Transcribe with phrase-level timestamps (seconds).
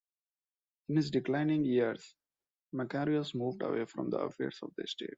[0.89, 2.15] In his declining years,
[2.73, 5.09] Macarius moved away from the affairs of the state.